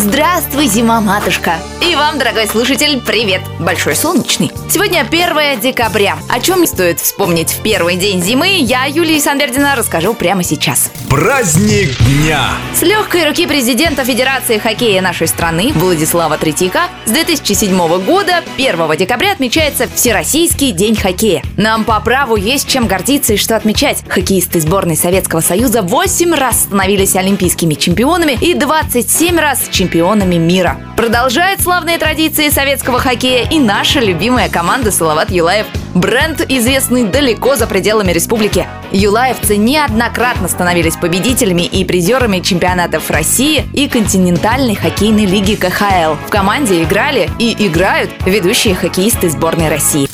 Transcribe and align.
Здравствуй, 0.00 0.68
зима-матушка! 0.68 1.54
И 1.82 1.96
вам, 1.96 2.20
дорогой 2.20 2.46
слушатель, 2.46 3.00
привет! 3.04 3.40
Большой 3.58 3.96
солнечный. 3.96 4.52
Сегодня 4.70 5.00
1 5.00 5.60
декабря. 5.60 6.18
О 6.28 6.38
чем 6.38 6.64
стоит 6.68 7.00
вспомнить 7.00 7.50
в 7.50 7.62
первый 7.62 7.96
день 7.96 8.22
зимы, 8.22 8.58
я, 8.60 8.84
Юлия 8.84 9.18
Санбердина, 9.20 9.74
расскажу 9.74 10.14
прямо 10.14 10.44
сейчас. 10.44 10.92
Праздник 11.10 11.98
дня! 11.98 12.50
С 12.76 12.82
легкой 12.82 13.26
руки 13.26 13.44
президента 13.48 14.04
Федерации 14.04 14.58
хоккея 14.58 15.02
нашей 15.02 15.26
страны 15.26 15.72
Владислава 15.74 16.38
Третьяка 16.38 16.82
с 17.04 17.10
2007 17.10 18.04
года 18.04 18.44
1 18.56 18.96
декабря 18.96 19.32
отмечается 19.32 19.88
Всероссийский 19.92 20.70
день 20.70 20.94
хоккея. 20.94 21.42
Нам 21.56 21.82
по 21.82 21.98
праву 21.98 22.36
есть 22.36 22.68
чем 22.68 22.86
гордиться 22.86 23.32
и 23.32 23.36
что 23.36 23.56
отмечать. 23.56 24.04
Хоккеисты 24.06 24.60
сборной 24.60 24.96
Советского 24.96 25.40
Союза 25.40 25.82
8 25.82 26.34
раз 26.34 26.60
становились 26.60 27.16
олимпийскими 27.16 27.74
чемпионами 27.74 28.38
и 28.40 28.54
27 28.54 29.40
раз 29.40 29.62
чемпионами 29.70 29.87
мира. 29.94 30.76
Продолжает 30.96 31.60
славные 31.60 31.98
традиции 31.98 32.48
советского 32.48 32.98
хоккея 32.98 33.48
и 33.48 33.58
наша 33.58 34.00
любимая 34.00 34.48
команда 34.48 34.90
Салават 34.90 35.30
Юлаев. 35.30 35.66
Бренд, 35.94 36.44
известный 36.48 37.04
далеко 37.04 37.56
за 37.56 37.66
пределами 37.66 38.12
республики. 38.12 38.66
Юлаевцы 38.92 39.56
неоднократно 39.56 40.48
становились 40.48 40.96
победителями 40.96 41.62
и 41.62 41.84
призерами 41.84 42.40
чемпионатов 42.40 43.10
России 43.10 43.68
и 43.72 43.88
континентальной 43.88 44.74
хоккейной 44.74 45.26
лиги 45.26 45.54
КХЛ. 45.54 46.14
В 46.26 46.30
команде 46.30 46.82
играли 46.82 47.28
и 47.38 47.54
играют 47.66 48.10
ведущие 48.24 48.74
хоккеисты 48.74 49.30
сборной 49.30 49.68
России. 49.68 50.07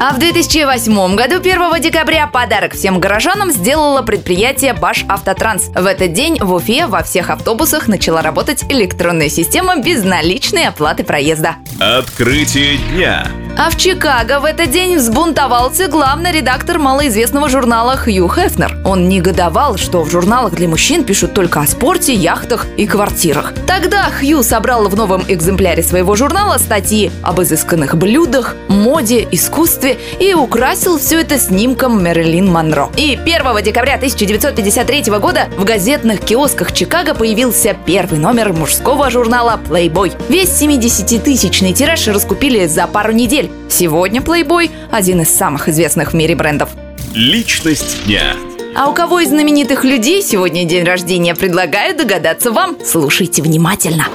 А 0.00 0.12
в 0.12 0.18
2008 0.18 1.14
году 1.14 1.36
1 1.36 1.80
декабря 1.80 2.26
подарок 2.26 2.74
всем 2.74 3.00
горожанам 3.00 3.50
сделало 3.50 4.02
предприятие 4.02 4.74
Баш 4.74 5.04
Автотранс. 5.08 5.68
В 5.68 5.86
этот 5.86 6.12
день 6.12 6.38
в 6.40 6.52
Уфе 6.52 6.86
во 6.86 7.02
всех 7.02 7.30
автобусах 7.30 7.88
начала 7.88 8.22
работать 8.22 8.64
электронная 8.70 9.28
система 9.28 9.76
безналичной 9.76 10.66
оплаты 10.66 11.04
проезда. 11.04 11.56
Открытие 11.80 12.78
дня. 12.78 13.26
А 13.56 13.70
в 13.70 13.76
Чикаго 13.76 14.40
в 14.40 14.44
этот 14.44 14.72
день 14.72 14.96
взбунтовался 14.96 15.86
главный 15.86 16.32
редактор 16.32 16.80
малоизвестного 16.80 17.48
журнала 17.48 17.96
Хью 17.96 18.28
Хефнер. 18.28 18.76
Он 18.84 19.08
негодовал, 19.08 19.76
что 19.76 20.02
в 20.02 20.10
журналах 20.10 20.54
для 20.54 20.66
мужчин 20.66 21.04
пишут 21.04 21.34
только 21.34 21.60
о 21.60 21.66
спорте, 21.68 22.14
яхтах 22.14 22.66
и 22.76 22.84
квартирах. 22.84 23.54
Тогда 23.64 24.10
Хью 24.10 24.42
собрал 24.42 24.88
в 24.88 24.96
новом 24.96 25.22
экземпляре 25.28 25.84
своего 25.84 26.16
журнала 26.16 26.58
статьи 26.58 27.12
об 27.22 27.40
изысканных 27.40 27.96
блюдах, 27.96 28.56
моде, 28.66 29.26
искусстве 29.30 29.98
и 30.18 30.34
украсил 30.34 30.98
все 30.98 31.20
это 31.20 31.38
снимком 31.38 32.02
Мэрилин 32.02 32.50
Монро. 32.50 32.90
И 32.96 33.14
1 33.14 33.62
декабря 33.62 33.94
1953 33.94 35.12
года 35.20 35.46
в 35.56 35.64
газетных 35.64 36.20
киосках 36.20 36.72
Чикаго 36.72 37.14
появился 37.14 37.76
первый 37.86 38.18
номер 38.18 38.52
мужского 38.52 39.10
журнала 39.10 39.60
Playboy. 39.68 40.12
Весь 40.28 40.60
70-тысячный 40.60 41.72
тираж 41.72 42.08
раскупили 42.08 42.66
за 42.66 42.88
пару 42.88 43.12
недель. 43.12 43.43
Сегодня 43.68 44.20
Playboy– 44.20 44.70
один 44.90 45.20
из 45.22 45.34
самых 45.34 45.68
известных 45.68 46.12
в 46.12 46.16
мире 46.16 46.34
брендов. 46.34 46.70
Личность 47.14 48.04
дня. 48.06 48.34
А 48.76 48.88
у 48.88 48.94
кого 48.94 49.20
из 49.20 49.28
знаменитых 49.28 49.84
людей 49.84 50.20
сегодня 50.22 50.64
день 50.64 50.84
рождения, 50.84 51.34
предлагаю 51.34 51.96
догадаться 51.96 52.50
вам. 52.50 52.76
Слушайте 52.84 53.40
внимательно. 53.40 54.06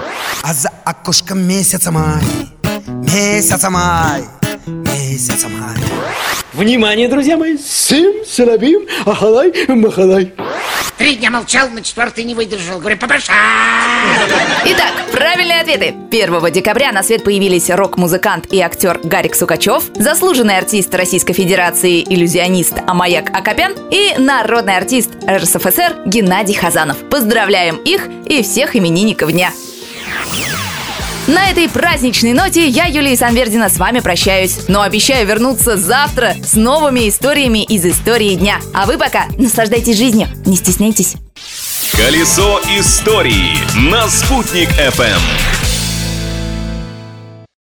А 0.43 0.53
за 0.53 0.69
окошком 0.83 1.41
месяца 1.41 1.91
май, 1.91 2.21
месяца 2.87 3.69
май, 3.69 4.23
месяца 4.65 5.47
май. 5.47 5.77
Внимание, 6.53 7.07
друзья 7.07 7.37
мои! 7.37 7.57
Сим, 7.57 8.25
салабим, 8.27 8.81
ахалай, 9.05 9.53
махалай. 9.69 10.33
Три 10.99 11.15
дня 11.15 11.31
молчал, 11.31 11.69
на 11.69 11.81
четвертый 11.81 12.25
не 12.25 12.35
выдержал. 12.35 12.77
Говорю, 12.77 12.97
папаша! 12.97 13.31
Итак, 14.65 14.91
правильные 15.13 15.61
ответы. 15.61 15.95
1 16.11 16.51
декабря 16.51 16.91
на 16.91 17.03
свет 17.03 17.23
появились 17.23 17.69
рок-музыкант 17.69 18.51
и 18.51 18.59
актер 18.59 18.99
Гарик 19.01 19.33
Сукачев, 19.33 19.85
заслуженный 19.95 20.57
артист 20.57 20.93
Российской 20.93 21.31
Федерации, 21.31 22.03
иллюзионист 22.03 22.73
Амаяк 22.85 23.29
Акопян 23.29 23.75
и 23.89 24.15
народный 24.17 24.75
артист 24.75 25.11
РСФСР 25.25 26.03
Геннадий 26.05 26.55
Хазанов. 26.55 26.97
Поздравляем 27.09 27.77
их 27.77 28.09
и 28.25 28.43
всех 28.43 28.75
именинников 28.75 29.31
дня. 29.31 29.53
На 31.29 31.51
этой 31.51 31.69
праздничной 31.69 32.33
ноте 32.33 32.67
я, 32.67 32.85
Юлия 32.85 33.15
Санвердина, 33.15 33.69
с 33.69 33.77
вами 33.77 33.99
прощаюсь. 33.99 34.61
Но 34.67 34.81
обещаю 34.81 35.27
вернуться 35.27 35.77
завтра 35.77 36.35
с 36.43 36.55
новыми 36.55 37.07
историями 37.07 37.63
из 37.63 37.85
истории 37.85 38.33
дня. 38.33 38.59
А 38.73 38.87
вы 38.87 38.97
пока 38.97 39.27
наслаждайтесь 39.37 39.97
жизнью, 39.97 40.27
не 40.47 40.55
стесняйтесь. 40.55 41.17
Колесо 41.95 42.59
истории 42.79 43.55
на 43.91 44.07
«Спутник 44.07 44.69
FM. 44.69 45.68